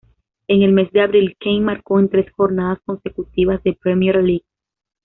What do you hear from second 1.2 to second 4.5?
Kane marcó en tres jornadas consecutivas de Premier League.